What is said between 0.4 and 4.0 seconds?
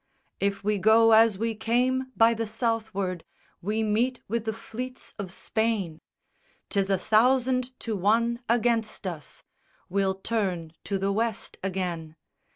_II _If we go as we came, by the Southward, we